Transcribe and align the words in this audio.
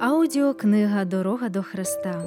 Аудіокнига 0.00 1.04
Дорога 1.04 1.48
до 1.48 1.62
Христа, 1.62 2.24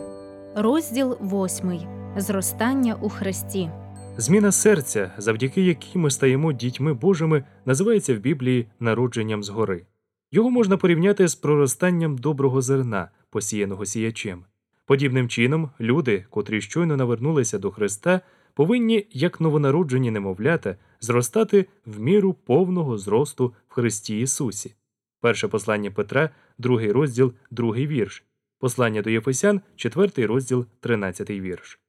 розділ 0.55 1.11
8. 1.11 1.79
Зростання 2.17 2.95
у 3.01 3.09
Христі. 3.09 3.69
Зміна 4.17 4.51
серця, 4.51 5.11
завдяки 5.17 5.61
якій 5.61 5.97
ми 5.97 6.11
стаємо 6.11 6.53
дітьми 6.53 6.93
Божими, 6.93 7.43
називається 7.65 8.15
в 8.15 8.17
Біблії 8.17 8.67
народженням 8.79 9.43
згори. 9.43 9.85
Його 10.31 10.49
можна 10.49 10.77
порівняти 10.77 11.27
з 11.27 11.35
проростанням 11.35 12.17
доброго 12.17 12.61
зерна, 12.61 13.09
посіяного 13.29 13.85
сіячем. 13.85 14.43
Подібним 14.85 15.29
чином, 15.29 15.69
люди, 15.79 16.25
котрі 16.29 16.61
щойно 16.61 16.97
навернулися 16.97 17.59
до 17.59 17.71
Христа, 17.71 18.21
повинні, 18.53 19.07
як 19.11 19.41
новонароджені 19.41 20.11
немовлята, 20.11 20.75
зростати 20.99 21.65
в 21.85 21.99
міру 21.99 22.33
повного 22.33 22.97
зросту 22.97 23.53
в 23.69 23.73
Христі 23.73 24.19
Ісусі. 24.19 24.75
Перше 25.21 25.47
послання 25.47 25.91
Петра, 25.91 26.29
другий 26.61 26.91
розділ, 26.91 27.33
другий 27.51 27.87
вірш, 27.87 28.23
послання 28.59 29.01
до 29.01 29.09
Єфесян, 29.09 29.61
четвертий 29.75 30.25
розділ, 30.25 30.65
тринадцятий 30.79 31.41
вірш. 31.41 31.79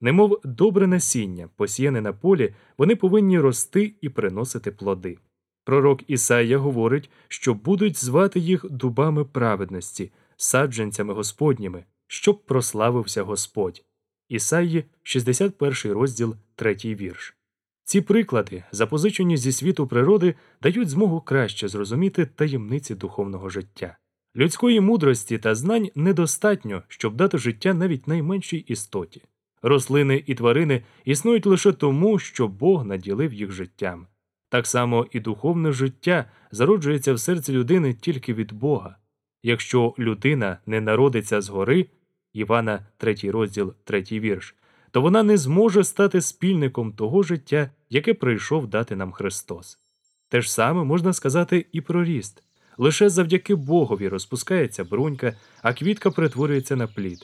Немов 0.00 0.40
добре 0.44 0.86
насіння, 0.86 1.48
посіяне 1.56 2.00
на 2.00 2.12
полі, 2.12 2.54
вони 2.78 2.96
повинні 2.96 3.40
рости 3.40 3.94
і 4.00 4.08
приносити 4.08 4.70
плоди. 4.70 5.18
Пророк 5.64 6.10
Ісаїя 6.10 6.58
говорить, 6.58 7.10
що 7.28 7.54
будуть 7.54 8.04
звати 8.04 8.40
їх 8.40 8.64
дубами 8.70 9.24
праведності, 9.24 10.12
саджанцями 10.36 11.14
Господніми, 11.14 11.84
щоб 12.06 12.44
прославився 12.44 13.22
Господь. 13.22 13.84
Ісаї, 14.28 14.84
61 15.02 15.92
розділ, 15.92 16.36
3 16.54 16.74
вірш. 16.84 17.36
Ці 17.84 18.00
приклади, 18.00 18.64
запозичені 18.72 19.36
зі 19.36 19.52
світу 19.52 19.86
природи, 19.86 20.34
дають 20.62 20.88
змогу 20.88 21.20
краще 21.20 21.68
зрозуміти 21.68 22.26
таємниці 22.26 22.94
духовного 22.94 23.48
життя. 23.48 23.96
Людської 24.36 24.80
мудрості 24.80 25.38
та 25.38 25.54
знань 25.54 25.88
недостатньо, 25.94 26.82
щоб 26.88 27.16
дати 27.16 27.38
життя 27.38 27.74
навіть 27.74 28.08
найменшій 28.08 28.56
істоті. 28.56 29.22
Рослини 29.62 30.24
і 30.26 30.34
тварини 30.34 30.82
існують 31.04 31.46
лише 31.46 31.72
тому, 31.72 32.18
що 32.18 32.48
Бог 32.48 32.86
наділив 32.86 33.32
їх 33.32 33.52
життям. 33.52 34.06
Так 34.48 34.66
само 34.66 35.06
і 35.12 35.20
духовне 35.20 35.72
життя 35.72 36.24
зароджується 36.50 37.12
в 37.12 37.20
серці 37.20 37.52
людини 37.52 37.94
тільки 37.94 38.34
від 38.34 38.52
Бога. 38.52 38.96
Якщо 39.42 39.94
людина 39.98 40.58
не 40.66 40.80
народиться 40.80 41.40
згори, 41.40 41.86
Івана, 42.32 42.86
3 42.96 43.16
розділ, 43.24 43.74
3 43.84 44.02
вірш, 44.10 44.54
то 44.90 45.00
вона 45.00 45.22
не 45.22 45.36
зможе 45.36 45.84
стати 45.84 46.20
спільником 46.20 46.92
того 46.92 47.22
життя, 47.22 47.70
яке 47.90 48.14
прийшов 48.14 48.66
дати 48.66 48.96
нам 48.96 49.12
Христос. 49.12 49.78
Те 50.28 50.40
ж 50.40 50.52
саме 50.52 50.84
можна 50.84 51.12
сказати 51.12 51.66
і 51.72 51.80
про 51.80 52.04
ріст. 52.04 52.42
Лише 52.78 53.08
завдяки 53.08 53.54
Богові 53.54 54.08
розпускається 54.08 54.84
брунька, 54.84 55.36
а 55.62 55.72
квітка 55.72 56.10
перетворюється 56.10 56.76
на 56.76 56.86
плід. 56.86 57.18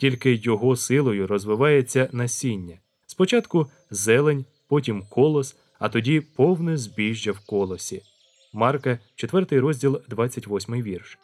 Тільки 0.00 0.34
його 0.34 0.76
силою 0.76 1.26
розвивається 1.26 2.08
насіння. 2.12 2.78
Спочатку 3.06 3.66
зелень, 3.90 4.44
потім 4.68 5.02
колос, 5.10 5.56
а 5.78 5.88
тоді 5.88 6.20
повне 6.20 6.76
збіжжя 6.76 7.32
в 7.32 7.38
колосі. 7.38 8.02
Марка, 8.52 8.98
4 9.14 9.60
розділ, 9.60 10.00
28 10.08 10.82
вірш. 10.82 11.18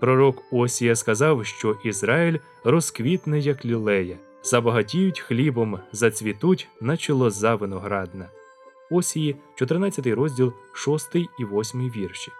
Пророк 0.00 0.42
Осія 0.52 0.96
сказав, 0.96 1.46
що 1.46 1.76
Ізраїль 1.84 2.38
розквітне, 2.64 3.38
як 3.38 3.64
лілея, 3.64 4.16
забагатіють 4.42 5.20
хлібом, 5.20 5.78
зацвітуть, 5.92 6.68
наче 6.80 7.12
лоза 7.12 7.54
виноградна. 7.54 8.28
Осії, 8.90 9.36
14 9.54 10.06
розділ, 10.06 10.52
6 10.74 11.14
і 11.14 11.44
8 11.44 11.90
вірші. 11.90 12.32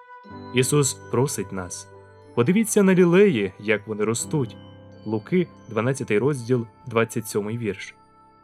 Ісус 0.54 0.94
просить 0.94 1.52
нас. 1.52 1.88
Подивіться 2.34 2.82
на 2.82 2.94
лілеї, 2.94 3.52
як 3.60 3.86
вони 3.86 4.04
ростуть. 4.04 4.56
Луки, 5.04 5.46
12 5.68 6.10
розділ, 6.10 6.66
27 6.86 7.48
вірш. 7.48 7.94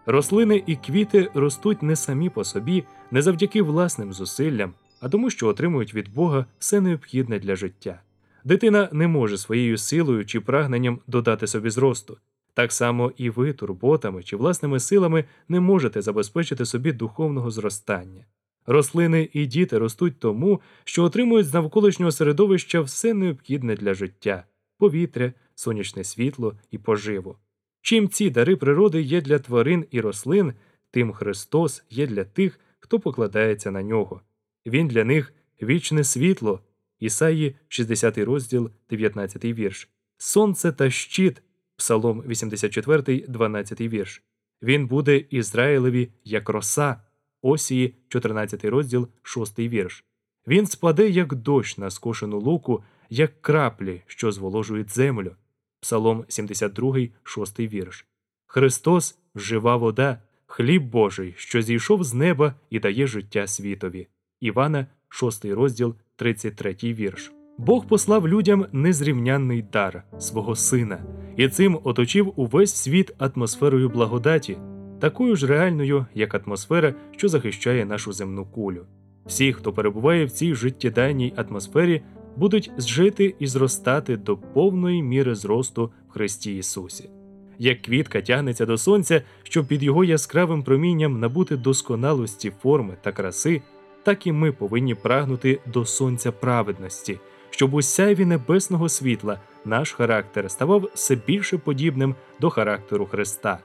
Рослини 0.06 0.62
і 0.66 0.76
квіти 0.76 1.30
ростуть 1.34 1.82
не 1.82 1.96
самі 1.96 2.28
по 2.28 2.44
собі, 2.44 2.84
не 3.10 3.22
завдяки 3.22 3.62
власним 3.62 4.12
зусиллям, 4.12 4.74
а 5.00 5.08
тому, 5.08 5.30
що 5.30 5.48
отримують 5.48 5.94
від 5.94 6.14
Бога 6.14 6.46
все 6.58 6.80
необхідне 6.80 7.38
для 7.38 7.56
життя. 7.56 8.00
Дитина 8.44 8.88
не 8.92 9.08
може 9.08 9.38
своєю 9.38 9.78
силою 9.78 10.26
чи 10.26 10.40
прагненням 10.40 11.00
додати 11.06 11.46
собі 11.46 11.70
зросту. 11.70 12.16
Так 12.54 12.72
само 12.72 13.12
і 13.16 13.30
ви 13.30 13.52
турботами 13.52 14.22
чи 14.22 14.36
власними 14.36 14.80
силами 14.80 15.24
не 15.48 15.60
можете 15.60 16.02
забезпечити 16.02 16.64
собі 16.64 16.92
духовного 16.92 17.50
зростання. 17.50 18.24
Рослини 18.66 19.28
і 19.32 19.47
діти 19.47 19.78
ростуть 19.78 20.19
тому, 20.19 20.60
що 20.84 21.04
отримують 21.04 21.47
з 21.47 21.54
навколишнього 21.54 22.12
середовища 22.12 22.81
все 22.81 23.15
необхідне 23.15 23.76
для 23.76 23.94
життя 23.94 24.44
повітря, 24.81 25.32
сонячне 25.54 26.04
світло 26.04 26.59
і 26.70 26.78
поживу. 26.78 27.37
Чим 27.82 28.09
ці 28.09 28.31
дари 28.31 28.56
природи 28.56 29.03
є 29.03 29.20
для 29.20 29.38
тварин 29.38 29.87
і 29.91 30.00
рослин, 30.00 30.53
тим 30.91 31.12
Христос 31.12 31.84
є 31.91 32.06
для 32.06 32.25
тих, 32.25 32.60
хто 32.78 33.00
покладається 33.00 33.70
на 33.70 33.82
нього. 33.82 34.20
Він 34.66 34.88
для 34.88 35.04
них 35.04 35.34
вічне 35.62 36.04
світло. 36.04 36.60
Ісаї, 36.99 37.56
60 37.69 38.19
розділ, 38.19 38.70
19 38.91 39.44
вірш, 39.44 39.88
Сонце 40.16 40.72
та 40.72 40.91
щит, 40.91 41.43
Псалом 41.76 42.22
84, 42.26 43.25
12 43.28 43.81
вірш. 43.81 44.22
Він 44.62 44.87
буде 44.87 45.16
Ізраїлеві 45.16 46.12
як 46.25 46.49
роса, 46.49 47.03
Осії, 47.42 47.94
14 48.08 48.64
розділ, 48.64 49.08
6 49.22 49.58
вірш. 49.58 50.04
Він 50.46 50.66
спаде, 50.66 51.08
як 51.08 51.34
дощ 51.34 51.78
на 51.78 51.90
скошену 51.90 52.40
луку, 52.40 52.82
як 53.10 53.42
краплі, 53.42 54.02
що 54.06 54.32
зволожують 54.32 54.90
землю. 54.90 55.32
Псалом 55.80 56.24
72, 56.28 56.98
6 57.22 57.60
вірш. 57.60 58.06
Христос 58.46 59.18
жива 59.34 59.76
вода, 59.76 60.22
хліб 60.46 60.82
Божий, 60.82 61.34
що 61.36 61.62
зійшов 61.62 62.04
з 62.04 62.14
неба 62.14 62.54
і 62.70 62.78
дає 62.78 63.06
життя 63.06 63.46
світові. 63.46 64.08
Івана, 64.40 64.86
6 65.08 65.44
розділ, 65.44 65.94
33 66.16 66.76
вірш. 66.82 67.32
Бог 67.58 67.86
послав 67.86 68.28
людям 68.28 68.66
незрівнянний 68.72 69.62
дар 69.62 70.02
свого 70.18 70.56
сина, 70.56 71.04
і 71.36 71.48
цим 71.48 71.80
оточив 71.84 72.32
увесь 72.36 72.74
світ 72.74 73.12
атмосферою 73.18 73.88
благодаті, 73.88 74.58
такою 75.00 75.37
ж 75.37 75.47
реальною, 75.47 76.06
як 76.15 76.34
атмосфера, 76.34 76.94
що 77.11 77.28
захищає 77.28 77.84
нашу 77.84 78.12
земну 78.12 78.47
кулю. 78.47 78.87
Всі, 79.27 79.53
хто 79.53 79.72
перебуває 79.72 80.25
в 80.25 80.31
цій 80.31 80.55
життєдайній 80.55 81.34
атмосфері, 81.37 82.03
будуть 82.37 82.72
зжити 82.77 83.34
і 83.38 83.47
зростати 83.47 84.16
до 84.16 84.37
повної 84.37 85.03
міри 85.03 85.34
зросту 85.34 85.93
в 86.09 86.12
Христі 86.12 86.56
Ісусі. 86.56 87.11
Як 87.59 87.83
квітка 87.83 88.21
тягнеться 88.21 88.66
до 88.66 88.78
сонця, 88.78 89.22
щоб 89.43 89.66
під 89.66 89.83
його 89.83 90.05
яскравим 90.05 90.62
промінням 90.62 91.21
набути 91.21 91.56
досконалості 91.56 92.53
форми 92.62 92.97
та 93.03 93.12
краси, 93.12 93.62
так 94.03 94.27
і 94.27 94.32
ми 94.32 94.53
повинні 94.53 94.94
прагнути 94.94 95.61
до 95.72 95.84
сонця 95.84 96.32
праведності, 96.32 97.19
щоб 97.50 97.75
у 97.75 97.82
сяйві 97.82 98.25
небесного 98.25 98.88
світла 98.88 99.41
наш 99.65 99.93
характер 99.93 100.50
ставав 100.50 100.88
все 100.94 101.17
більше 101.27 101.59
подібним 101.59 102.15
до 102.41 102.50
характеру 102.50 103.06
Христа. 103.06 103.59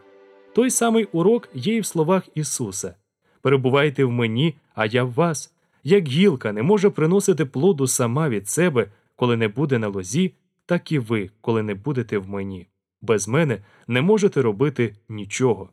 Той 0.55 0.69
самий 0.69 1.07
урок 1.11 1.49
є 1.53 1.75
і 1.75 1.79
в 1.79 1.85
словах 1.85 2.23
Ісуса 2.35 2.95
перебувайте 3.41 4.05
в 4.05 4.11
мені, 4.11 4.55
а 4.75 4.85
я 4.85 5.03
в 5.03 5.13
вас. 5.13 5.53
Як 5.83 6.07
гілка 6.07 6.51
не 6.51 6.63
може 6.63 6.89
приносити 6.89 7.45
плоду 7.45 7.87
сама 7.87 8.29
від 8.29 8.49
себе, 8.49 8.87
коли 9.15 9.37
не 9.37 9.47
буде 9.47 9.79
на 9.79 9.87
лозі, 9.87 10.33
так 10.65 10.91
і 10.91 10.99
ви, 10.99 11.29
коли 11.41 11.63
не 11.63 11.75
будете 11.75 12.17
в 12.17 12.29
мені. 12.29 12.67
Без 13.01 13.27
мене 13.27 13.57
не 13.87 14.01
можете 14.01 14.41
робити 14.41 14.95
нічого. 15.09 15.69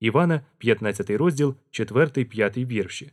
Івана, 0.00 0.40
15 0.58 1.10
розділ, 1.10 1.54
4, 1.70 2.24
5 2.24 2.58
вірші. 2.58 3.12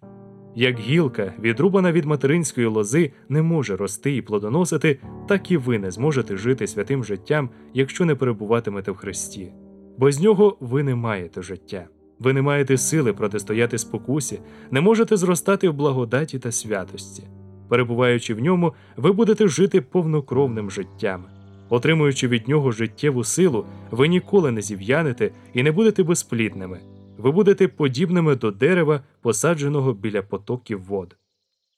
Як 0.55 0.79
гілка, 0.79 1.33
відрубана 1.39 1.91
від 1.91 2.05
материнської 2.05 2.67
лози, 2.67 3.11
не 3.29 3.41
може 3.41 3.75
рости 3.75 4.15
і 4.15 4.21
плодоносити, 4.21 4.99
так 5.27 5.51
і 5.51 5.57
ви 5.57 5.79
не 5.79 5.91
зможете 5.91 6.37
жити 6.37 6.67
святим 6.67 7.03
життям, 7.03 7.49
якщо 7.73 8.05
не 8.05 8.15
перебуватимете 8.15 8.91
в 8.91 8.95
Христі. 8.95 9.53
Без 9.97 10.19
нього 10.19 10.57
ви 10.59 10.83
не 10.83 10.95
маєте 10.95 11.41
життя. 11.41 11.87
Ви 12.19 12.33
не 12.33 12.41
маєте 12.41 12.77
сили 12.77 13.13
протистояти 13.13 13.77
спокусі, 13.77 14.39
не 14.71 14.81
можете 14.81 15.17
зростати 15.17 15.69
в 15.69 15.73
благодаті 15.73 16.39
та 16.39 16.51
святості. 16.51 17.23
Перебуваючи 17.69 18.33
в 18.33 18.39
ньому, 18.39 18.73
ви 18.97 19.11
будете 19.11 19.47
жити 19.47 19.81
повнокровним 19.81 20.71
життям. 20.71 21.25
Отримуючи 21.69 22.27
від 22.27 22.47
нього 22.47 22.71
життєву 22.71 23.23
силу, 23.23 23.65
ви 23.91 24.07
ніколи 24.07 24.51
не 24.51 24.61
зів'янете 24.61 25.31
і 25.53 25.63
не 25.63 25.71
будете 25.71 26.03
безплідними. 26.03 26.79
Ви 27.17 27.31
будете 27.31 27.67
подібними 27.67 28.35
до 28.35 28.51
дерева, 28.51 29.03
посадженого 29.21 29.93
біля 29.93 30.21
потоків 30.21 30.83
вод. 30.83 31.15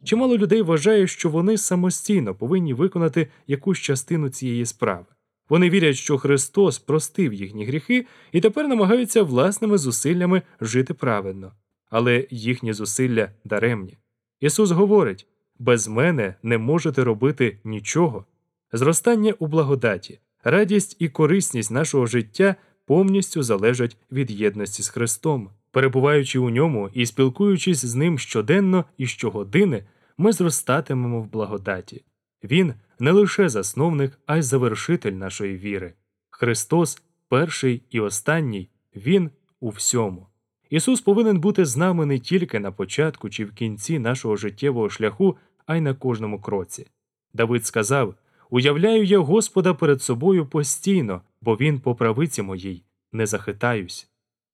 Чимало 0.04 0.38
людей 0.38 0.62
вважає, 0.62 1.08
що 1.08 1.30
вони 1.30 1.58
самостійно 1.58 2.36
повинні 2.36 2.74
виконати 2.74 3.28
якусь 3.48 3.80
частину 3.80 4.30
цієї 4.30 4.66
справи. 4.66 5.06
Вони 5.50 5.70
вірять, 5.70 5.96
що 5.96 6.18
Христос 6.18 6.80
простив 6.80 7.34
їхні 7.34 7.66
гріхи 7.66 8.06
і 8.32 8.42
тепер 8.42 8.68
намагаються 8.68 9.24
власними 9.24 9.78
зусиллями 9.78 10.42
жити 10.62 10.94
праведно, 10.94 11.52
але 11.90 12.28
їхні 12.30 12.74
зусилля 12.74 13.30
даремні. 13.44 13.98
Ісус 14.40 14.72
говорить 14.72 15.28
без 15.60 15.88
мене 15.88 16.36
не 16.44 16.58
можете 16.58 17.04
робити 17.04 17.58
нічого. 17.64 18.26
Зростання 18.74 19.34
у 19.40 19.48
благодаті, 19.48 20.20
Радість 20.48 20.96
і 21.00 21.10
корисність 21.10 21.72
нашого 21.72 22.06
життя 22.06 22.56
повністю 22.86 23.44
залежать 23.44 23.98
від 24.12 24.32
єдності 24.32 24.84
з 24.84 24.90
Христом. 24.90 25.50
Перебуваючи 25.72 26.40
у 26.40 26.50
ньому 26.50 26.90
і 26.94 27.06
спілкуючись 27.06 27.86
з 27.86 27.96
ним 27.96 28.20
щоденно 28.20 28.86
і 28.98 29.08
щогодини, 29.08 29.84
ми 30.18 30.32
зростатимемо 30.32 31.22
в 31.22 31.32
благодаті. 31.32 32.04
Він 32.44 32.74
не 33.00 33.12
лише 33.12 33.50
засновник, 33.50 34.20
а 34.26 34.38
й 34.38 34.42
завершитель 34.42 35.12
нашої 35.12 35.58
віри. 35.58 35.94
Христос 36.30 37.02
перший 37.30 37.82
і 37.90 38.00
останній, 38.00 38.70
Він 38.96 39.30
у 39.60 39.70
всьому. 39.70 40.28
Ісус 40.70 41.02
повинен 41.02 41.40
бути 41.40 41.66
з 41.66 41.78
нами 41.78 42.06
не 42.06 42.20
тільки 42.20 42.60
на 42.60 42.72
початку 42.72 43.30
чи 43.30 43.46
в 43.46 43.54
кінці 43.54 44.00
нашого 44.00 44.36
життєвого 44.36 44.90
шляху, 44.90 45.38
а 45.66 45.76
й 45.76 45.82
на 45.82 45.94
кожному 45.94 46.42
кроці. 46.42 46.88
Давид 47.34 47.66
сказав 47.66 48.16
Уявляю 48.50 49.04
я 49.04 49.20
Господа 49.20 49.74
перед 49.74 50.02
собою 50.02 50.46
постійно, 50.46 51.22
бо 51.42 51.56
Він 51.56 51.80
по 51.80 51.96
правиці 51.96 52.42
моїй, 52.42 52.84
не 53.12 53.26
захитаюсь. 53.26 54.10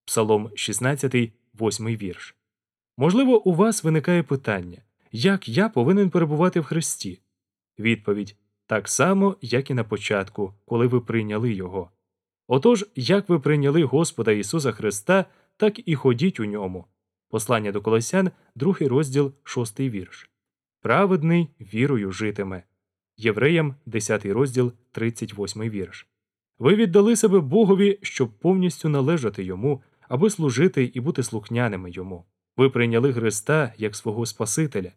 Псалом 0.05 0.49
16, 0.55 1.15
8 1.61 1.88
вірш. 1.88 2.35
Можливо, 2.97 3.43
у 3.43 3.53
вас 3.53 3.83
виникає 3.83 4.23
питання, 4.23 4.77
як 5.11 5.49
я 5.49 5.69
повинен 5.69 6.09
перебувати 6.09 6.59
в 6.59 6.63
Христі? 6.63 7.19
Відповідь 7.79 8.35
так 8.65 8.89
само, 8.89 9.35
як 9.41 9.69
і 9.69 9.73
на 9.73 9.83
початку, 9.83 10.53
коли 10.65 10.88
ви 10.88 11.01
прийняли 11.01 11.53
Його. 11.53 11.91
Отож, 12.47 12.85
як 12.95 13.29
ви 13.29 13.39
прийняли 13.39 13.83
Господа 13.83 14.31
Ісуса 14.31 14.71
Христа, 14.71 15.25
так 15.57 15.88
і 15.88 15.95
ходіть 15.95 16.39
у 16.39 16.45
ньому. 16.45 16.85
Послання 17.29 17.71
до 17.71 17.81
Колосян, 17.81 18.31
другий 18.56 18.88
розділ, 18.88 19.33
шостий 19.44 19.89
вірш. 19.89 20.29
Праведний 20.81 21.50
вірою 21.59 22.12
житиме. 22.12 22.63
Євреям, 23.18 23.75
10 23.85 24.25
розділ, 24.25 24.74
38 24.91 25.62
вірш. 25.62 26.07
Ви 26.59 26.75
віддали 26.75 27.15
себе 27.15 27.39
Богові, 27.39 28.00
щоб 28.01 28.39
повністю 28.39 28.89
належати 28.89 29.44
йому, 29.44 29.83
аби 30.09 30.29
служити 30.29 30.91
і 30.94 31.00
бути 31.00 31.24
слухняними 31.24 31.91
йому. 31.91 32.25
Ви 32.57 32.69
прийняли 32.69 33.13
Христа 33.13 33.74
як 33.77 33.95
свого 33.95 34.25
Спасителя. 34.25 34.91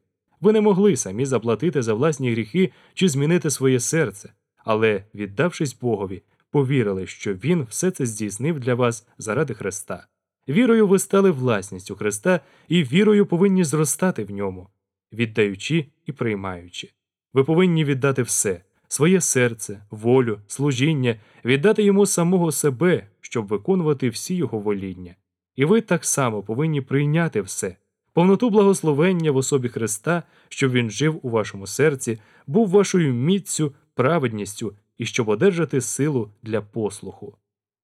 Ви 0.44 0.52
не 0.52 0.60
могли 0.60 0.96
самі 0.96 1.26
заплатити 1.26 1.82
за 1.82 1.94
власні 1.94 2.32
гріхи 2.32 2.72
чи 2.94 3.08
змінити 3.08 3.50
своє 3.50 3.80
серце, 3.80 4.32
але, 4.56 5.04
віддавшись 5.14 5.76
Богові, 5.80 6.22
повірили, 6.50 7.06
що 7.06 7.34
Він 7.34 7.66
все 7.70 7.90
це 7.90 8.06
здійснив 8.06 8.60
для 8.60 8.74
вас 8.74 9.06
заради 9.18 9.54
Христа. 9.54 10.06
Вірою 10.48 10.86
ви 10.86 10.98
стали 10.98 11.30
власністю 11.30 11.96
Христа 11.96 12.40
і 12.68 12.84
вірою 12.84 13.26
повинні 13.26 13.64
зростати 13.64 14.24
в 14.24 14.30
ньому, 14.30 14.68
віддаючи 15.12 15.86
і 16.06 16.12
приймаючи. 16.12 16.90
Ви 17.32 17.44
повинні 17.44 17.84
віддати 17.84 18.22
все 18.22 18.60
своє 18.88 19.20
серце, 19.20 19.82
волю, 19.90 20.40
служіння, 20.46 21.16
віддати 21.44 21.82
йому 21.82 22.06
самого 22.06 22.52
себе, 22.52 23.06
щоб 23.20 23.46
виконувати 23.46 24.08
всі 24.08 24.34
його 24.34 24.58
воління. 24.58 25.14
І 25.56 25.64
ви 25.64 25.80
так 25.80 26.04
само 26.04 26.42
повинні 26.42 26.80
прийняти 26.80 27.40
все, 27.40 27.76
повноту 28.14 28.50
благословення 28.50 29.30
в 29.30 29.36
особі 29.36 29.68
Христа, 29.68 30.22
щоб 30.48 30.72
він 30.72 30.90
жив 30.90 31.20
у 31.22 31.30
вашому 31.30 31.66
серці, 31.66 32.18
був 32.46 32.68
вашою 32.68 33.14
міццю, 33.14 33.74
праведністю 33.94 34.74
і 34.98 35.06
щоб 35.06 35.28
одержати 35.28 35.80
силу 35.80 36.30
для 36.42 36.60
послуху. 36.60 37.36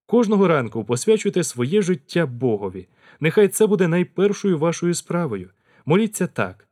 Кожного 0.07 0.49
ранку 0.49 0.85
посвячуйте 0.85 1.45
своє 1.45 1.83
життя 1.83 2.27
Богові. 2.27 2.89
Нехай 3.21 3.49
це 3.49 3.67
буде 3.67 3.89
найпершою 3.89 4.59
вашою 4.59 4.95
справою. 4.95 5.51
Моліться 5.87 6.27
так. 6.27 6.69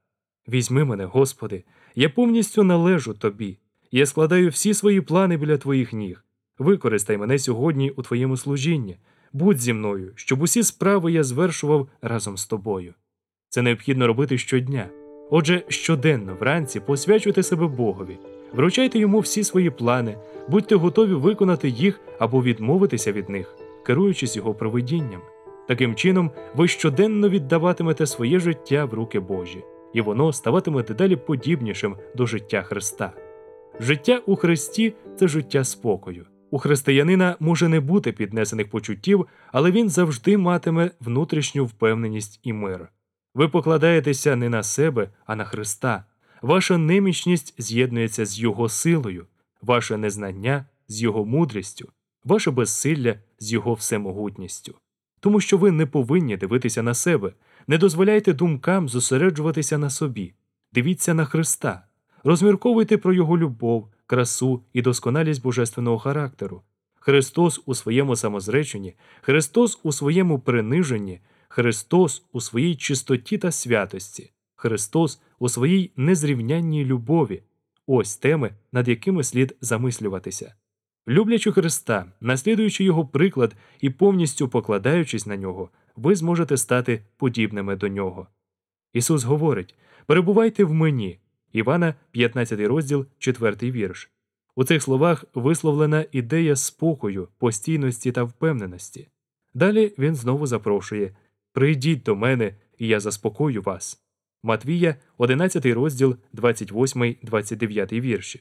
Візьми 0.49 0.85
мене, 0.85 1.05
Господи, 1.05 1.65
я 1.95 2.09
повністю 2.09 2.65
належу 2.65 3.15
Тобі. 3.15 3.59
Я 3.91 4.07
складаю 4.07 4.49
всі 4.49 4.75
свої 4.75 5.01
плани 5.01 5.37
біля 5.37 5.59
Твоїх 5.59 5.93
ніг. 5.93 6.25
Використай 6.59 7.17
мене 7.17 7.39
сьогодні 7.39 7.91
у 7.91 8.03
Твоєму 8.03 8.37
служінні. 8.37 8.97
Будь 9.33 9.61
зі 9.61 9.73
мною, 9.73 10.13
щоб 10.15 10.43
усі 10.43 10.63
справи 10.63 11.13
я 11.13 11.25
звершував 11.25 11.89
разом 12.03 12.37
з 12.37 12.47
тобою. 12.47 12.95
Це 13.49 13.63
необхідно 13.63 14.07
робити 14.07 14.39
щодня. 14.39 14.89
Отже, 15.31 15.63
щоденно 15.69 16.37
вранці 16.41 16.81
посвячуйте 16.81 17.43
себе 17.43 17.67
Богові, 17.67 18.19
вручайте 18.53 18.99
йому 18.99 19.19
всі 19.19 19.45
свої 19.45 19.71
плани, 19.71 20.17
будьте 20.49 20.77
готові 20.77 21.13
виконати 21.13 21.69
їх 21.69 22.01
або 22.19 22.43
відмовитися 22.43 23.13
від 23.13 23.29
них, 23.29 23.55
керуючись 23.87 24.37
його 24.37 24.55
провидінням. 24.55 25.21
Таким 25.69 25.95
чином, 25.95 26.31
ви 26.57 26.69
щоденно 26.69 27.29
віддаватимете 27.29 28.07
своє 28.07 28.39
життя 28.39 28.85
в 28.85 28.95
руки 28.95 29.21
Божі, 29.21 29.65
і 29.95 30.01
воно 30.01 30.33
ставатиме 30.33 30.83
дедалі 30.83 31.17
подібнішим 31.17 31.97
до 32.17 32.27
життя 32.27 32.63
Христа. 32.63 33.13
Життя 33.81 34.21
у 34.27 34.37
Христі 34.37 34.95
це 35.17 35.29
життя 35.29 35.65
спокою. 35.65 36.27
У 36.51 36.59
християнина 36.59 37.37
може 37.41 37.69
не 37.69 37.81
бути 37.81 38.13
піднесених 38.13 38.71
почуттів, 38.71 39.27
але 39.53 39.71
він 39.71 39.89
завжди 39.89 40.39
матиме 40.39 40.91
внутрішню 41.01 41.65
впевненість 41.65 42.41
і 42.43 42.53
мир. 42.53 42.89
Ви 43.35 43.49
покладаєтеся 43.49 44.37
не 44.37 44.49
на 44.49 44.63
себе, 44.63 45.11
а 45.27 45.37
на 45.37 45.45
Христа. 45.45 46.05
Ваша 46.43 46.79
немічність 46.79 47.55
з'єднується 47.59 48.27
з 48.27 48.39
Його 48.39 48.69
силою, 48.69 49.27
ваше 49.63 49.97
незнання 49.97 50.67
з 50.89 51.03
Його 51.03 51.25
мудрістю, 51.25 51.89
ваше 52.25 52.51
безсилля 52.51 53.15
з 53.39 53.53
Його 53.53 53.75
всемогутністю. 53.75 54.75
Тому 55.21 55.41
що 55.41 55.59
ви 55.59 55.71
не 55.71 55.87
повинні 55.87 56.37
дивитися 56.37 56.83
на 56.83 56.95
себе, 56.95 57.33
не 57.67 57.79
дозволяйте 57.79 58.33
думкам 58.33 58.89
зосереджуватися 58.89 59.79
на 59.79 59.91
собі, 59.91 60.35
дивіться 60.73 61.15
на 61.15 61.25
Христа, 61.25 61.83
розмірковуйте 62.25 62.99
про 62.99 63.13
Його 63.13 63.39
любов, 63.39 63.89
красу 64.07 64.63
і 64.73 64.83
досконалість 64.83 65.43
божественного 65.43 65.99
характеру. 65.99 66.63
Христос 67.01 67.61
у 67.67 67.75
своєму 67.75 68.17
самозреченні, 68.17 68.95
Христос 69.21 69.81
у 69.83 69.93
своєму 69.93 70.39
приниженні, 70.39 71.21
Христос 71.49 72.25
у 72.33 72.41
своїй 72.41 72.77
чистоті 72.77 73.39
та 73.39 73.51
святості, 73.51 74.33
Христос 74.57 75.21
у 75.39 75.49
своїй 75.49 75.93
незрівнянній 75.97 76.85
любові 76.85 77.43
ось 77.87 78.17
теми, 78.17 78.51
над 78.73 78.89
якими 78.89 79.25
слід 79.25 79.57
замислюватися. 79.61 80.55
Люблячи 81.09 81.53
Христа, 81.53 82.13
наслідуючи 82.21 82.85
Його 82.85 83.07
приклад 83.07 83.57
і 83.81 83.91
повністю 83.91 84.49
покладаючись 84.49 85.27
на 85.27 85.37
нього, 85.37 85.71
ви 85.97 86.17
зможете 86.17 86.57
стати 86.57 87.03
подібними 87.17 87.77
до 87.77 87.89
нього. 87.89 88.27
Ісус 88.93 89.25
говорить 89.25 89.75
перебувайте 90.07 90.65
в 90.65 90.73
мені. 90.73 91.19
Івана, 91.53 91.95
15 92.11 92.61
розділ, 92.61 93.07
4 93.19 93.71
вірш. 93.71 94.11
У 94.57 94.65
цих 94.65 94.83
словах 94.83 95.25
висловлена 95.35 96.05
ідея 96.13 96.57
спокою, 96.57 97.29
постійності 97.39 98.13
та 98.13 98.23
впевненості. 98.23 99.09
Далі 99.55 99.95
він 99.99 100.15
знову 100.15 100.47
запрошує 100.47 101.17
Прийдіть 101.59 102.03
до 102.03 102.17
мене, 102.17 102.55
і 102.79 102.87
я 102.87 103.01
заспокою 103.01 103.63
вас. 103.63 104.03
Матвія, 104.43 104.97
11 105.17 105.67
розділ, 105.67 106.17
28, 106.33 107.17
29 107.23 107.93
вірші. 107.93 108.41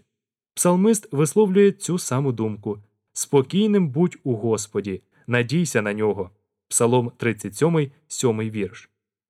Псалмист 0.54 1.14
висловлює 1.14 1.72
цю 1.72 1.98
саму 1.98 2.32
думку 2.32 2.80
Спокійним 3.14 3.90
будь 3.90 4.18
у 4.24 4.36
Господі, 4.36 5.02
надійся 5.28 5.82
на 5.82 5.94
нього. 5.94 6.32
Псалом 6.68 7.12
37, 7.18 7.92
7 8.08 8.40
вірш. 8.40 8.90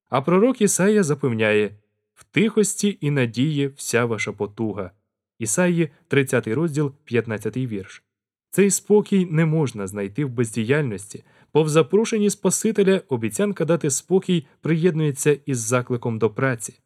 А 0.10 0.22
пророк 0.22 0.62
Ісая 0.62 1.04
запевняє 1.04 1.76
в 2.14 2.24
тихості 2.24 2.98
і 3.02 3.12
надії 3.12 3.68
вся 3.68 4.06
ваша 4.06 4.32
потуга. 4.32 4.92
Ісаї, 5.40 5.90
30 6.08 6.48
розділ, 6.48 6.94
15 7.06 7.58
вірш. 7.58 8.04
Цей 8.58 8.72
спокій 8.72 9.26
не 9.26 9.46
можна 9.46 9.88
знайти 9.88 10.26
в 10.26 10.30
бездіяльності, 10.30 11.24
бо 11.54 11.64
в 11.64 11.70
запрошенні 11.70 12.30
Спасителя 12.30 13.02
обіцянка 13.10 13.66
дати 13.66 13.90
спокій 13.90 14.48
приєднується 14.62 15.38
із 15.46 15.60
закликом 15.60 16.20
до 16.20 16.30
праці. 16.30 16.80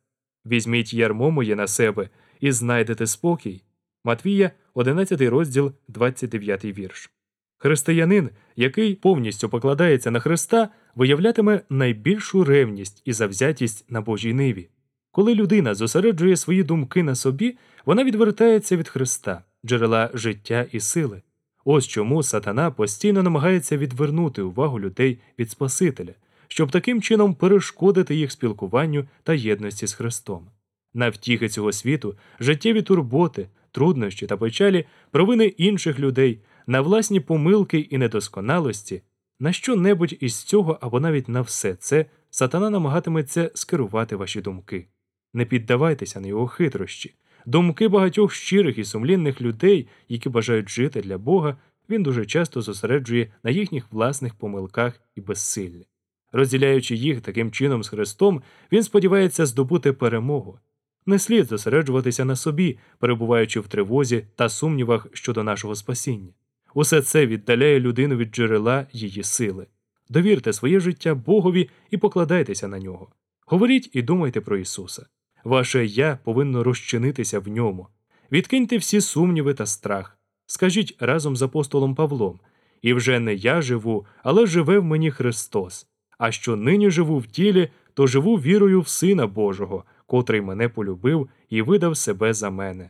Візьміть 0.46 0.94
ярмо 0.94 1.32
моє 1.32 1.56
на 1.56 1.68
себе 1.68 2.10
і 2.40 2.52
знайдете 2.52 3.08
спокій. 3.08 3.64
Матвія, 4.04 4.52
11 4.74 5.22
розділ, 5.22 5.72
29 5.88 6.66
вірш. 6.66 7.12
Християнин, 7.58 8.30
який 8.56 8.96
повністю 8.96 9.50
покладається 9.50 10.12
на 10.12 10.20
Христа, 10.20 10.70
виявлятиме 10.96 11.62
найбільшу 11.70 12.44
ревність 12.44 13.02
і 13.06 13.14
завзятість 13.14 13.92
на 13.92 14.02
Божій 14.02 14.34
ниві. 14.34 14.70
Коли 15.12 15.36
людина 15.36 15.76
зосереджує 15.76 16.38
свої 16.38 16.64
думки 16.64 17.04
на 17.04 17.16
собі, 17.16 17.58
вона 17.86 18.04
відвертається 18.04 18.78
від 18.78 18.90
Христа, 18.90 19.44
джерела 19.66 20.10
життя 20.14 20.66
і 20.72 20.80
сили. 20.80 21.22
Ось 21.66 21.88
чому 21.88 22.24
сатана 22.24 22.72
постійно 22.72 23.24
намагається 23.24 23.78
відвернути 23.78 24.42
увагу 24.42 24.80
людей 24.80 25.20
від 25.40 25.52
Спасителя, 25.52 26.14
щоб 26.48 26.72
таким 26.72 27.02
чином 27.02 27.34
перешкодити 27.34 28.16
їх 28.16 28.32
спілкуванню 28.32 29.06
та 29.24 29.34
єдності 29.34 29.88
з 29.88 29.94
Христом. 29.94 30.48
На 30.94 31.10
втіхи 31.10 31.50
цього 31.50 31.72
світу, 31.72 32.16
життєві 32.40 32.82
турботи, 32.82 33.48
труднощі 33.72 34.28
та 34.28 34.38
печалі, 34.38 34.86
провини 35.12 35.46
інших 35.46 36.00
людей, 36.00 36.40
на 36.68 36.82
власні 36.82 37.20
помилки 37.20 37.80
і 37.80 37.98
недосконалості, 37.98 39.02
на 39.40 39.54
що 39.54 39.76
небудь 39.76 40.18
із 40.20 40.44
цього 40.44 40.78
або 40.82 41.00
навіть 41.00 41.30
на 41.30 41.42
все 41.42 41.76
це 41.76 42.06
сатана 42.30 42.70
намагатиметься 42.70 43.52
скерувати 43.54 44.16
ваші 44.16 44.42
думки. 44.42 44.88
Не 45.34 45.46
піддавайтеся 45.46 46.20
на 46.20 46.28
його 46.28 46.48
хитрощі. 46.48 47.16
Думки 47.46 47.88
багатьох 47.88 48.34
щирих 48.34 48.78
і 48.78 48.86
сумлінних 48.86 49.42
людей, 49.42 49.88
які 50.10 50.30
бажають 50.30 50.70
жити 50.70 51.02
для 51.02 51.18
Бога, 51.18 51.58
він 51.90 52.04
дуже 52.04 52.26
часто 52.26 52.62
зосереджує 52.62 53.34
на 53.44 53.52
їхніх 53.52 53.92
власних 53.92 54.36
помилках 54.36 55.02
і 55.16 55.22
безсиллі. 55.22 55.88
Розділяючи 56.32 56.96
їх 56.96 57.22
таким 57.22 57.52
чином 57.52 57.84
з 57.84 57.90
Христом, 57.90 58.42
він 58.72 58.84
сподівається 58.84 59.46
здобути 59.46 59.94
перемогу. 59.94 60.60
Не 61.06 61.20
слід 61.20 61.46
зосереджуватися 61.46 62.26
на 62.26 62.36
собі, 62.36 62.80
перебуваючи 63.00 63.60
в 63.60 63.68
тривозі 63.68 64.26
та 64.36 64.50
сумнівах 64.50 65.08
щодо 65.14 65.44
нашого 65.44 65.76
спасіння. 65.76 66.34
Усе 66.74 67.02
це 67.02 67.26
віддаляє 67.26 67.80
людину 67.80 68.16
від 68.16 68.36
джерела 68.36 68.88
її 68.92 69.24
сили. 69.24 69.68
Довірте 70.10 70.54
своє 70.54 70.80
життя 70.80 71.16
Богові 71.16 71.70
і 71.90 71.98
покладайтеся 71.98 72.68
на 72.68 72.80
нього. 72.80 73.10
Говоріть 73.46 73.90
і 73.94 74.02
думайте 74.02 74.42
про 74.42 74.58
Ісуса. 74.58 75.06
Ваше 75.44 75.86
я 75.86 76.20
повинно 76.24 76.64
розчинитися 76.64 77.40
в 77.40 77.48
ньому. 77.48 77.88
Відкиньте 78.32 78.78
всі 78.78 79.02
сумніви 79.02 79.54
та 79.54 79.66
страх. 79.66 80.18
Скажіть 80.46 80.96
разом 81.00 81.36
з 81.36 81.42
апостолом 81.42 81.96
Павлом 81.96 82.40
і 82.82 82.94
вже 82.94 83.20
не 83.20 83.34
я 83.34 83.62
живу, 83.62 84.06
але 84.24 84.46
живе 84.46 84.80
в 84.80 84.84
мені 84.84 85.12
Христос. 85.12 85.88
А 86.18 86.32
що 86.32 86.56
нині 86.56 86.92
живу 86.92 87.20
в 87.20 87.28
тілі, 87.28 87.70
то 87.94 88.08
живу 88.08 88.36
вірою 88.36 88.82
в 88.82 88.88
Сина 88.88 89.28
Божого, 89.28 89.84
котрий 90.06 90.42
мене 90.42 90.70
полюбив 90.70 91.30
і 91.50 91.62
видав 91.62 91.98
себе 91.98 92.34
за 92.34 92.50
мене. 92.50 92.90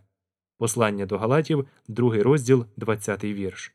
Послання 0.57 1.05
до 1.05 1.17
Галатів, 1.17 1.67
другий 1.87 2.21
розділ, 2.21 2.65
20 2.77 3.23
вірш. 3.23 3.73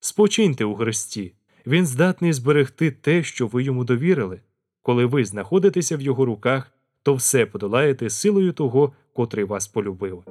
Спочиньте 0.00 0.64
у 0.64 0.74
Христі. 0.74 1.34
Він 1.66 1.86
здатний 1.86 2.32
зберегти 2.32 2.90
те, 2.90 3.22
що 3.22 3.46
ви 3.46 3.62
йому 3.62 3.84
довірили. 3.84 4.40
Коли 4.82 5.06
ви 5.06 5.24
знаходитеся 5.24 5.96
в 5.96 6.00
його 6.00 6.24
руках, 6.24 6.72
то 7.02 7.14
все 7.14 7.46
подолаєте 7.46 8.10
силою 8.10 8.52
того, 8.52 8.92
котрий 9.12 9.44
вас 9.44 9.68
полюбив. 9.68 10.22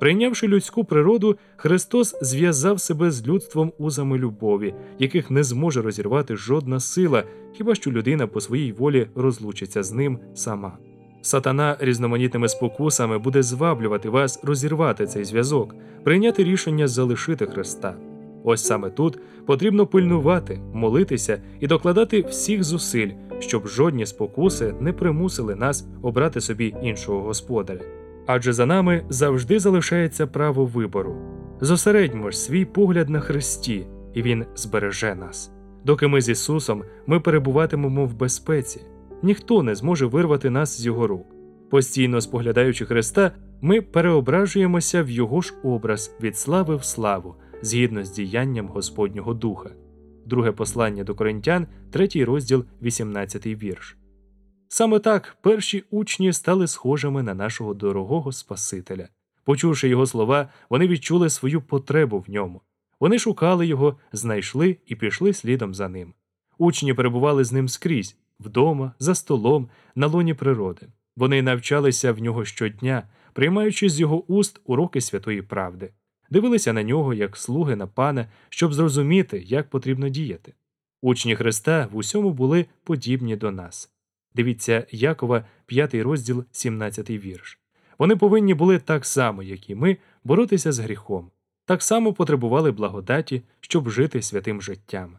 Прийнявши 0.00 0.48
людську 0.48 0.84
природу, 0.84 1.36
Христос 1.56 2.16
зв'язав 2.22 2.80
себе 2.80 3.10
з 3.10 3.26
людством 3.26 3.72
узами 3.78 4.18
любові, 4.18 4.74
яких 4.98 5.30
не 5.30 5.44
зможе 5.44 5.82
розірвати 5.82 6.36
жодна 6.36 6.80
сила, 6.80 7.24
хіба 7.52 7.74
що 7.74 7.92
людина 7.92 8.26
по 8.26 8.40
своїй 8.40 8.72
волі 8.72 9.06
розлучиться 9.14 9.82
з 9.82 9.92
ним 9.92 10.18
сама. 10.34 10.78
Сатана 11.22 11.76
різноманітними 11.80 12.48
спокусами 12.48 13.18
буде 13.18 13.42
зваблювати 13.42 14.08
вас 14.08 14.44
розірвати 14.44 15.06
цей 15.06 15.24
зв'язок, 15.24 15.74
прийняти 16.04 16.44
рішення 16.44 16.88
залишити 16.88 17.46
Христа. 17.46 17.96
Ось 18.44 18.64
саме 18.64 18.90
тут 18.90 19.18
потрібно 19.46 19.86
пильнувати, 19.86 20.60
молитися 20.72 21.42
і 21.60 21.66
докладати 21.66 22.20
всіх 22.20 22.64
зусиль, 22.64 23.10
щоб 23.38 23.66
жодні 23.66 24.06
спокуси 24.06 24.74
не 24.80 24.92
примусили 24.92 25.54
нас 25.54 25.86
обрати 26.02 26.40
собі 26.40 26.74
іншого 26.82 27.22
господаря. 27.22 27.80
Адже 28.26 28.52
за 28.52 28.66
нами 28.66 29.04
завжди 29.08 29.58
залишається 29.58 30.26
право 30.26 30.64
вибору. 30.66 31.16
Зосередьмо 31.60 32.30
ж 32.30 32.38
свій 32.38 32.64
погляд 32.64 33.08
на 33.08 33.20
Христі, 33.20 33.86
і 34.14 34.22
Він 34.22 34.44
збереже 34.54 35.14
нас. 35.14 35.52
Доки 35.84 36.06
ми 36.06 36.20
з 36.20 36.28
Ісусом, 36.28 36.82
ми 37.06 37.20
перебуватимемо 37.20 38.06
в 38.06 38.14
безпеці, 38.14 38.80
ніхто 39.22 39.62
не 39.62 39.74
зможе 39.74 40.06
вирвати 40.06 40.50
нас 40.50 40.80
з 40.80 40.86
Його 40.86 41.06
рук. 41.06 41.26
Постійно 41.70 42.20
споглядаючи 42.20 42.84
Христа, 42.84 43.32
ми 43.60 43.80
переображуємося 43.80 45.02
в 45.02 45.10
Його 45.10 45.40
ж 45.40 45.54
образ 45.62 46.16
від 46.20 46.36
слави 46.36 46.76
в 46.76 46.84
славу, 46.84 47.34
згідно 47.62 48.04
з 48.04 48.10
діянням 48.10 48.68
Господнього 48.68 49.34
Духа. 49.34 49.70
Друге 50.26 50.52
послання 50.52 51.04
до 51.04 51.14
Коринтян, 51.14 51.66
3 51.90 52.24
розділ, 52.24 52.64
18 52.82 53.46
вірш. 53.46 53.96
Саме 54.68 54.98
так 54.98 55.36
перші 55.40 55.84
учні 55.90 56.32
стали 56.32 56.66
схожими 56.66 57.22
на 57.22 57.34
нашого 57.34 57.74
дорогого 57.74 58.32
Спасителя. 58.32 59.08
Почувши 59.44 59.88
його 59.88 60.06
слова, 60.06 60.48
вони 60.70 60.88
відчули 60.88 61.30
свою 61.30 61.62
потребу 61.62 62.18
в 62.18 62.30
ньому. 62.30 62.60
Вони 63.00 63.18
шукали 63.18 63.66
його, 63.66 63.96
знайшли 64.12 64.76
і 64.86 64.96
пішли 64.96 65.32
слідом 65.32 65.74
за 65.74 65.88
ним. 65.88 66.14
Учні 66.58 66.94
перебували 66.94 67.44
з 67.44 67.52
ним 67.52 67.68
скрізь 67.68 68.16
вдома, 68.40 68.92
за 68.98 69.14
столом, 69.14 69.68
на 69.94 70.06
лоні 70.06 70.34
природи. 70.34 70.88
Вони 71.16 71.42
навчалися 71.42 72.12
в 72.12 72.18
нього 72.18 72.44
щодня, 72.44 73.08
приймаючи 73.32 73.88
з 73.88 74.00
його 74.00 74.32
уст 74.32 74.60
уроки 74.64 75.00
святої 75.00 75.42
правди, 75.42 75.92
дивилися 76.32 76.72
на 76.72 76.82
нього 76.82 77.14
як 77.14 77.36
слуги 77.36 77.76
на 77.76 77.86
пана, 77.86 78.26
щоб 78.48 78.74
зрозуміти, 78.74 79.42
як 79.46 79.70
потрібно 79.70 80.08
діяти. 80.08 80.54
Учні 81.02 81.36
Христа 81.36 81.88
в 81.92 81.96
усьому 81.96 82.30
були 82.30 82.66
подібні 82.84 83.36
до 83.36 83.50
нас. 83.50 83.90
Дивіться 84.34 84.86
Якова, 84.90 85.44
5 85.66 85.94
розділ, 85.94 86.44
17 86.52 87.10
вірш. 87.10 87.58
Вони 87.98 88.16
повинні 88.16 88.54
були 88.54 88.78
так 88.78 89.06
само, 89.06 89.42
як 89.42 89.70
і 89.70 89.74
ми, 89.74 89.96
боротися 90.24 90.72
з 90.72 90.78
гріхом, 90.78 91.30
так 91.64 91.82
само 91.82 92.12
потребували 92.12 92.70
благодаті, 92.70 93.42
щоб 93.60 93.90
жити 93.90 94.22
святим 94.22 94.62
життям. 94.62 95.16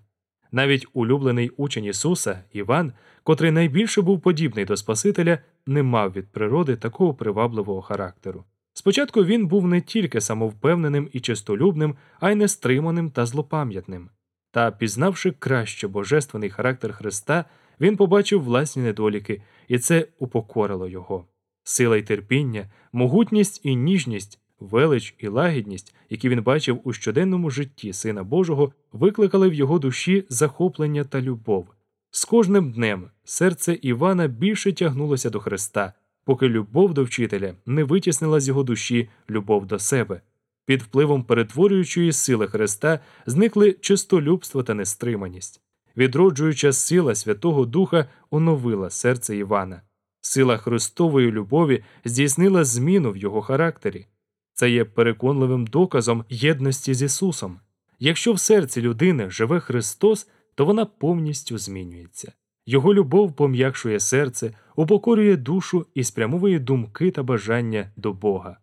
Навіть 0.52 0.88
улюблений 0.94 1.50
учень 1.58 1.86
Ісуса, 1.86 2.44
Іван, 2.54 2.94
котрий 3.24 3.52
найбільше 3.52 4.02
був 4.02 4.22
подібний 4.22 4.66
до 4.66 4.78
Спасителя, 4.78 5.40
не 5.66 5.84
мав 5.84 6.12
від 6.12 6.28
природи 6.28 6.76
такого 6.76 7.14
привабливого 7.14 7.82
характеру. 7.82 8.44
Спочатку 8.84 9.26
він 9.26 9.48
був 9.48 9.68
не 9.68 9.82
тільки 9.82 10.22
самовпевненим 10.22 11.10
і 11.14 11.20
чистолюбним, 11.20 11.96
а 12.20 12.32
й 12.32 12.36
нестриманим 12.36 13.12
та 13.12 13.26
злопам'ятним. 13.26 14.10
Та, 14.52 14.72
пізнавши 14.72 15.32
краще 15.32 15.88
божественний 15.88 16.50
характер 16.50 16.94
Христа, 16.94 17.46
він 17.80 17.98
побачив 17.98 18.44
власні 18.44 18.84
недоліки, 18.84 19.42
і 19.68 19.80
це 19.80 20.08
упокорило 20.20 20.88
його. 20.88 21.26
Сила 21.64 21.98
й 21.98 22.02
терпіння, 22.02 22.72
могутність 22.94 23.62
і 23.64 23.76
ніжність, 23.76 24.40
велич 24.60 25.16
і 25.18 25.28
лагідність, 25.28 25.96
які 26.10 26.30
він 26.30 26.44
бачив 26.44 26.82
у 26.84 26.94
щоденному 26.94 27.50
житті 27.50 27.94
Сина 27.94 28.24
Божого, 28.24 28.74
викликали 28.92 29.50
в 29.50 29.54
його 29.54 29.80
душі 29.80 30.26
захоплення 30.30 31.04
та 31.04 31.22
любов. 31.22 31.68
З 32.12 32.26
кожним 32.26 32.72
днем 32.72 33.10
серце 33.24 33.78
Івана 33.82 34.28
більше 34.28 34.74
тягнулося 34.74 35.30
до 35.30 35.40
Христа, 35.40 35.94
поки 36.26 36.50
любов 36.50 36.94
до 36.94 37.04
вчителя 37.04 37.54
не 37.66 37.84
витіснила 37.84 38.40
з 38.40 38.48
його 38.48 38.64
душі 38.64 39.10
любов 39.30 39.66
до 39.66 39.80
себе. 39.80 40.22
Під 40.66 40.82
впливом 40.82 41.24
перетворюючої 41.24 42.12
сили 42.12 42.48
Христа 42.48 43.00
зникли 43.26 43.74
чистолюбство 43.74 44.64
та 44.64 44.74
нестриманість. 44.74 45.62
Відроджуюча 45.98 46.74
сила 46.74 47.16
Святого 47.16 47.66
Духа 47.66 48.10
оновила 48.30 48.90
серце 48.90 49.38
Івана. 49.38 49.82
Сила 50.22 50.58
Христової 50.58 51.32
любові 51.32 51.84
здійснила 52.06 52.64
зміну 52.64 53.12
в 53.12 53.18
його 53.18 53.42
характері. 53.42 54.08
Це 54.54 54.70
є 54.70 54.86
переконливим 54.86 55.68
доказом 55.68 56.26
єдності 56.30 56.94
з 56.94 57.02
Ісусом. 57.02 57.60
Якщо 58.00 58.34
в 58.34 58.40
серці 58.40 58.82
людини 58.82 59.30
живе 59.30 59.60
Христос, 59.60 60.28
то 60.56 60.66
вона 60.66 60.86
повністю 60.86 61.58
змінюється. 61.58 62.32
Його 62.66 62.94
любов 62.94 63.34
пом'якшує 63.36 64.00
серце, 64.00 64.52
упокорює 64.76 65.38
душу 65.38 65.86
і 65.94 66.04
спрямовує 66.04 66.60
думки 66.60 67.12
та 67.12 67.24
бажання 67.24 67.90
до 67.98 68.14
Бога. 68.14 68.58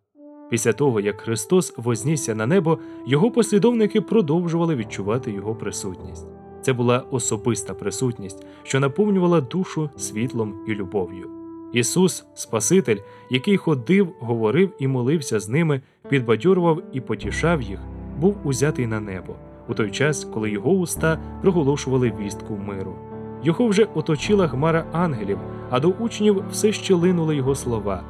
Після 0.50 0.73
того, 0.73 1.00
як 1.00 1.21
Христос 1.21 1.75
вознісся 1.76 2.35
на 2.35 2.47
небо, 2.47 2.78
його 3.07 3.30
послідовники 3.30 4.00
продовжували 4.00 4.76
відчувати 4.76 5.33
його 5.33 5.54
присутність. 5.54 6.26
Це 6.62 6.73
була 6.73 7.04
особиста 7.11 7.75
присутність, 7.75 8.47
що 8.62 8.80
наповнювала 8.80 9.40
душу 9.40 9.90
світлом 9.97 10.54
і 10.69 10.75
любов'ю. 10.75 11.30
Ісус, 11.73 12.25
Спаситель, 12.35 12.99
який 13.30 13.57
ходив, 13.57 14.09
говорив 14.21 14.71
і 14.78 14.88
молився 14.88 15.40
з 15.40 15.49
ними, 15.49 15.80
підбадьорував 16.09 16.83
і 16.92 17.00
потішав 17.00 17.62
їх, 17.62 17.80
був 18.19 18.37
узятий 18.45 18.87
на 18.87 19.00
небо 19.00 19.35
у 19.69 19.75
той 19.75 19.90
час, 19.90 20.25
коли 20.25 20.50
його 20.50 20.71
уста 20.71 21.19
проголошували 21.42 22.12
вістку 22.21 22.57
миру. 22.57 23.09
Його 23.42 23.68
вже 23.68 23.85
оточила 23.85 24.49
хмара 24.49 24.87
ангелів, 24.92 25.38
а 25.70 25.80
до 25.80 25.88
учнів 25.88 26.44
все 26.50 26.73
ще 26.73 26.94
линули 26.94 27.37
його 27.37 27.54
слова. 27.54 28.04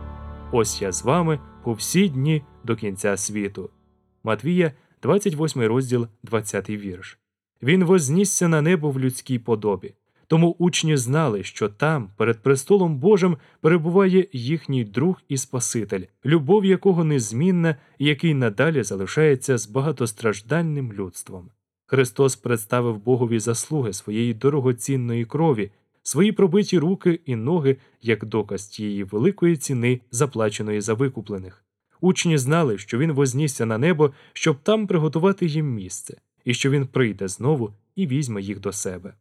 Ось 0.52 0.82
я 0.82 0.92
з 0.92 1.04
вами 1.04 1.38
по 1.64 1.72
всі 1.72 2.08
дні 2.08 2.42
до 2.64 2.76
кінця 2.76 3.16
світу. 3.16 3.70
Матвія, 4.24 4.72
28 5.02 5.62
розділ, 5.62 6.06
20 6.22 6.70
вірш. 6.70 7.18
Він 7.62 7.84
вознісся 7.84 8.48
на 8.48 8.62
небо 8.62 8.90
в 8.90 9.00
людській 9.00 9.38
подобі. 9.38 9.94
Тому 10.26 10.56
учні 10.58 10.96
знали, 10.96 11.42
що 11.42 11.68
там, 11.68 12.10
перед 12.16 12.42
престолом 12.42 12.96
Божим, 12.96 13.36
перебуває 13.60 14.26
їхній 14.32 14.84
друг 14.84 15.22
і 15.28 15.36
Спаситель, 15.36 16.02
любов 16.24 16.64
якого 16.64 17.04
незмінна 17.04 17.76
і 17.98 18.04
який 18.04 18.34
надалі 18.34 18.82
залишається 18.82 19.58
з 19.58 19.66
багатостраждальним 19.66 20.92
людством. 20.92 21.50
Христос 21.90 22.36
представив 22.36 22.98
Богові 22.98 23.38
заслуги 23.38 23.92
своєї 23.92 24.34
дорогоцінної 24.34 25.24
крові, 25.24 25.70
свої 26.02 26.32
пробиті 26.32 26.78
руки 26.78 27.20
і 27.26 27.36
ноги 27.36 27.76
як 28.02 28.24
доказ 28.24 28.66
тієї 28.66 29.04
великої 29.04 29.56
ціни, 29.56 30.00
заплаченої 30.10 30.80
за 30.80 30.94
викуплених. 30.94 31.64
Учні 32.00 32.38
знали, 32.38 32.78
що 32.78 32.98
він 32.98 33.12
вознісся 33.12 33.66
на 33.66 33.78
небо, 33.78 34.12
щоб 34.32 34.56
там 34.62 34.86
приготувати 34.86 35.46
їм 35.46 35.74
місце, 35.74 36.16
і 36.44 36.54
що 36.54 36.70
він 36.70 36.86
прийде 36.86 37.28
знову 37.28 37.72
і 37.96 38.06
візьме 38.06 38.42
їх 38.42 38.60
до 38.60 38.72
себе. 38.72 39.14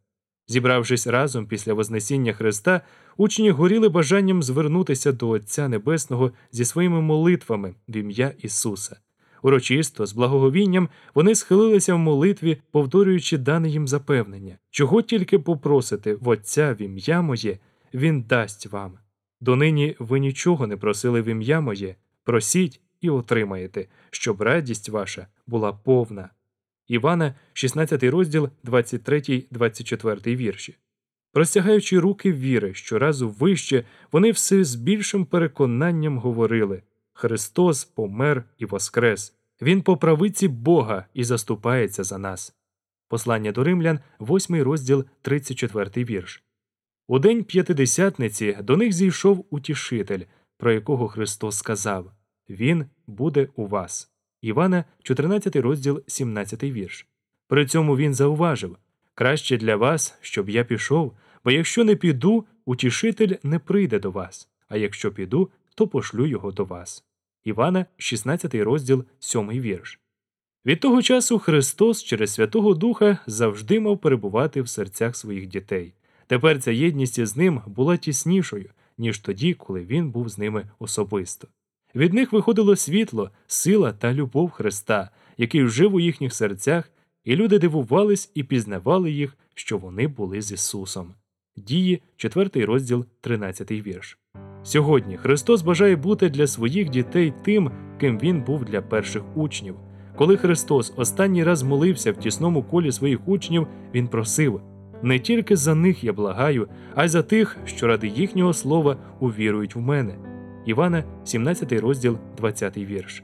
Зібравшись 0.48 1.06
разом 1.06 1.46
після 1.46 1.74
Вознесіння 1.74 2.32
Христа, 2.32 2.80
учні 3.16 3.50
горіли 3.50 3.88
бажанням 3.88 4.42
звернутися 4.42 5.12
до 5.12 5.28
Отця 5.28 5.68
Небесного 5.68 6.32
зі 6.52 6.64
своїми 6.64 7.00
молитвами 7.00 7.74
в 7.88 7.96
ім'я 7.96 8.34
Ісуса. 8.42 8.96
Урочисто, 9.42 10.06
з 10.06 10.12
благоговінням, 10.12 10.88
вони 11.14 11.34
схилилися 11.34 11.94
в 11.94 11.98
молитві, 11.98 12.62
повторюючи 12.70 13.38
дане 13.38 13.68
їм 13.68 13.88
запевнення, 13.88 14.58
чого 14.70 15.02
тільки 15.02 15.38
попросите 15.38 16.14
в 16.14 16.28
Отця 16.28 16.74
в 16.74 16.82
ім'я 16.82 17.22
моє, 17.22 17.58
Він 17.94 18.22
дасть 18.22 18.66
вам. 18.66 18.98
Донині 19.40 19.96
ви 19.98 20.20
нічого 20.20 20.66
не 20.66 20.76
просили 20.76 21.22
в 21.22 21.24
ім'я 21.24 21.60
моє, 21.60 21.96
просіть 22.24 22.80
і 23.00 23.10
отримаєте, 23.10 23.86
щоб 24.10 24.42
радість 24.42 24.88
ваша 24.88 25.26
була 25.46 25.72
повна. 25.72 26.30
Івана, 26.88 27.34
16 27.52 28.02
розділ, 28.02 28.48
23-24 28.64 30.36
вірші. 30.36 30.76
Простягаючи 31.32 31.98
руки 31.98 32.32
віри 32.32 32.74
щоразу 32.74 33.28
вище, 33.28 33.84
вони 34.12 34.30
все 34.30 34.64
з 34.64 34.74
більшим 34.74 35.24
переконанням 35.24 36.18
говорили 36.18 36.82
Христос 37.20 37.84
помер 37.84 38.44
і 38.58 38.66
воскрес, 38.66 39.34
Він 39.62 39.82
по 39.82 39.96
правиці 39.96 40.48
Бога 40.48 41.06
і 41.14 41.24
заступається 41.24 42.04
за 42.04 42.18
нас. 42.18 42.54
Послання 43.08 43.52
до 43.52 43.64
римлян, 43.64 44.00
8 44.20 44.62
розділ, 44.62 45.04
34 45.22 46.04
вірш. 46.04 46.44
У 47.08 47.18
день 47.18 47.44
п'ятидесятниці 47.44 48.58
до 48.62 48.76
них 48.76 48.92
зійшов 48.92 49.46
утішитель, 49.50 50.20
про 50.56 50.72
якого 50.72 51.08
Христос 51.08 51.56
сказав 51.58 52.12
Він 52.48 52.86
буде 53.06 53.48
у 53.56 53.66
вас. 53.66 54.10
Івана, 54.42 54.84
14 55.02 55.56
розділ, 55.56 56.02
17 56.06 56.62
вірш. 56.62 57.06
При 57.48 57.66
цьому 57.66 57.96
він 57.96 58.14
зауважив 58.14 58.76
краще 59.14 59.56
для 59.56 59.76
вас, 59.76 60.18
щоб 60.20 60.50
я 60.50 60.64
пішов, 60.64 61.16
бо 61.44 61.50
якщо 61.50 61.84
не 61.84 61.96
піду, 61.96 62.46
утішитель 62.64 63.34
не 63.42 63.58
прийде 63.58 63.98
до 63.98 64.10
вас, 64.10 64.48
а 64.68 64.76
якщо 64.76 65.12
піду, 65.12 65.50
то 65.74 65.88
пошлю 65.88 66.26
його 66.26 66.52
до 66.52 66.64
вас. 66.64 67.04
Івана, 67.44 67.86
16 67.96 68.54
розділ, 68.54 69.04
7 69.18 69.50
вірш. 69.50 70.00
Від 70.66 70.80
того 70.80 71.02
часу 71.02 71.38
Христос 71.38 72.02
через 72.02 72.32
Святого 72.32 72.74
Духа 72.74 73.18
завжди 73.26 73.80
мав 73.80 73.98
перебувати 73.98 74.62
в 74.62 74.68
серцях 74.68 75.16
своїх 75.16 75.46
дітей. 75.46 75.94
Тепер 76.26 76.62
ця 76.62 76.70
єдність 76.70 77.18
із 77.18 77.36
ним 77.36 77.60
була 77.66 77.96
тіснішою, 77.96 78.70
ніж 78.98 79.18
тоді, 79.18 79.54
коли 79.54 79.84
він 79.84 80.10
був 80.10 80.28
з 80.28 80.38
ними 80.38 80.70
особисто. 80.78 81.48
Від 81.94 82.12
них 82.12 82.32
виходило 82.32 82.76
світло, 82.76 83.30
сила 83.46 83.92
та 83.92 84.14
любов 84.14 84.50
Христа, 84.50 85.10
який 85.36 85.68
жив 85.68 85.94
у 85.94 86.00
їхніх 86.00 86.34
серцях, 86.34 86.90
і 87.24 87.36
люди 87.36 87.58
дивувались 87.58 88.30
і 88.34 88.44
пізнавали 88.44 89.10
їх, 89.10 89.36
що 89.54 89.78
вони 89.78 90.08
були 90.08 90.42
з 90.42 90.52
Ісусом. 90.52 91.14
Дії, 91.56 92.02
4 92.16 92.64
розділ, 92.64 93.06
13 93.20 93.70
вірш. 93.70 94.18
Сьогодні 94.62 95.16
Христос 95.16 95.62
бажає 95.62 95.96
бути 95.96 96.28
для 96.28 96.46
своїх 96.46 96.90
дітей 96.90 97.32
тим, 97.42 97.70
ким 98.00 98.18
Він 98.18 98.42
був 98.42 98.64
для 98.64 98.82
перших 98.82 99.22
учнів. 99.34 99.74
Коли 100.16 100.36
Христос 100.36 100.92
останній 100.96 101.44
раз 101.44 101.62
молився 101.62 102.12
в 102.12 102.16
тісному 102.16 102.62
колі 102.62 102.92
своїх 102.92 103.28
учнів, 103.28 103.66
Він 103.94 104.08
просив 104.08 104.60
не 105.02 105.18
тільки 105.18 105.56
за 105.56 105.74
них 105.74 106.04
я 106.04 106.12
благаю, 106.12 106.68
а 106.94 107.04
й 107.04 107.08
за 107.08 107.22
тих, 107.22 107.56
що 107.64 107.86
ради 107.86 108.08
їхнього 108.08 108.52
слова 108.52 108.96
увірують 109.20 109.76
в 109.76 109.80
мене. 109.80 110.14
Івана, 110.66 111.04
17 111.24 111.72
розділ, 111.72 112.18
20 112.36 112.76
вірш. 112.76 113.22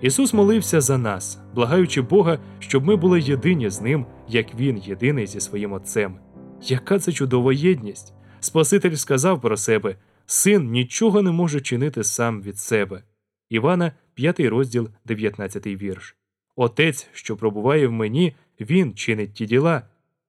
Ісус 0.00 0.34
молився 0.34 0.80
за 0.80 0.98
нас, 0.98 1.40
благаючи 1.54 2.02
Бога, 2.02 2.38
щоб 2.58 2.84
ми 2.84 2.96
були 2.96 3.20
єдині 3.20 3.70
з 3.70 3.80
Ним, 3.80 4.06
як 4.28 4.54
Він 4.54 4.78
єдиний 4.78 5.26
зі 5.26 5.40
своїм 5.40 5.72
Отцем. 5.72 6.14
Яка 6.62 6.98
це 6.98 7.12
чудова 7.12 7.52
єдність! 7.52 8.12
Спаситель 8.40 8.94
сказав 8.94 9.40
про 9.40 9.56
себе 9.56 9.96
Син 10.32 10.70
нічого 10.70 11.22
не 11.22 11.30
може 11.30 11.60
чинити 11.60 12.04
сам 12.04 12.42
від 12.42 12.58
себе. 12.58 13.02
Івана, 13.48 13.92
5 14.14 14.40
розділ, 14.40 14.88
19 15.04 15.66
вірш. 15.66 16.16
Отець, 16.56 17.08
що 17.12 17.36
пробуває 17.36 17.86
в 17.86 17.92
мені, 17.92 18.36
Він 18.60 18.94
чинить 18.94 19.34
ті 19.34 19.46
діла. 19.46 19.82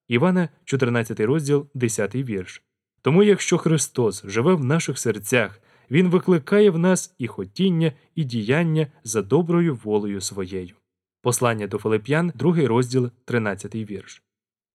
Івана, 0.08 0.50
14 0.66 1.20
розділ, 1.20 1.68
10 1.74 2.16
вірш. 2.16 2.64
Тому, 3.02 3.24
якщо 3.24 3.58
Христос 3.58 4.24
живе 4.26 4.54
в 4.54 4.64
наших 4.64 5.00
серцях, 5.00 5.62
Він 5.92 6.10
викликає 6.10 6.70
в 6.70 6.78
нас 6.78 7.16
і 7.18 7.28
хотіння, 7.28 7.92
і 8.16 8.24
діяння 8.24 8.88
за 9.04 9.22
доброю 9.22 9.80
волею 9.84 10.22
своєю. 10.22 10.76
Послання 11.22 11.68
до 11.68 11.78
Филип'ян, 11.78 12.32
2 12.36 12.68
розділ, 12.68 13.10
13 13.26 13.76
вірш. 13.76 14.24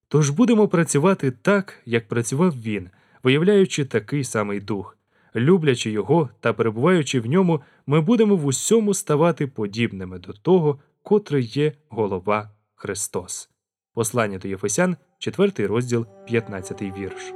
Тож 0.09 0.31
будемо 0.31 0.69
працювати 0.69 1.31
так, 1.31 1.83
як 1.87 2.09
працював 2.09 2.63
він, 2.63 2.91
виявляючи 3.23 3.85
такий 3.85 4.25
самий 4.25 4.61
дух. 4.61 4.96
Люблячи 5.37 5.91
його 5.91 6.29
та 6.41 6.53
перебуваючи 6.53 7.21
в 7.21 7.27
ньому, 7.27 7.61
ми 7.87 8.01
будемо 8.01 8.37
в 8.37 8.47
усьому 8.47 8.95
ставати 8.95 9.47
подібними 9.47 10.19
до 10.19 10.33
того, 10.33 10.79
котрий 11.03 11.45
є 11.45 11.73
голова 11.89 12.51
Христос. 12.75 13.51
Послання 13.95 14.39
до 14.39 14.49
Єфесян, 14.49 14.97
4 15.19 15.67
розділ, 15.67 16.07
15 16.27 16.83
вірш. 16.83 17.33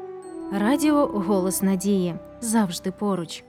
Радіо 0.52 1.06
Голос 1.06 1.62
Надії 1.62 2.14
завжди 2.40 2.92
поруч. 2.92 3.44